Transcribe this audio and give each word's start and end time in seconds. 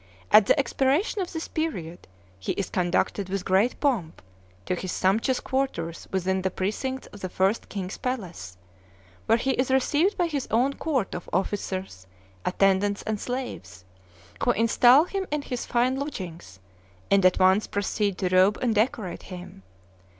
At 0.31 0.47
the 0.47 0.57
expiration 0.57 1.21
of 1.21 1.31
this 1.31 1.47
period 1.47 2.07
he 2.39 2.53
is 2.53 2.71
conducted 2.71 3.29
with 3.29 3.45
great 3.45 3.79
pomp 3.79 4.23
to 4.65 4.73
his 4.73 4.91
sumptuous 4.91 5.39
quarters 5.39 6.07
within 6.09 6.41
the 6.41 6.49
precincts 6.49 7.05
of 7.13 7.19
the 7.19 7.29
first 7.29 7.69
king's 7.69 7.99
palace, 7.99 8.57
where 9.27 9.37
he 9.37 9.51
is 9.51 9.69
received 9.69 10.17
by 10.17 10.25
his 10.25 10.47
own 10.49 10.73
court 10.73 11.13
of 11.13 11.29
officers, 11.31 12.07
attendants, 12.45 13.03
and 13.03 13.19
slaves, 13.19 13.85
who 14.43 14.49
install 14.53 15.03
him 15.03 15.27
in 15.29 15.43
his 15.43 15.67
fine 15.67 15.95
lodgings, 15.99 16.59
and 17.11 17.23
at 17.23 17.37
once 17.37 17.67
proceed 17.67 18.17
to 18.17 18.29
robe 18.35 18.57
and 18.59 18.73
decorate 18.73 19.21
him. 19.29 19.61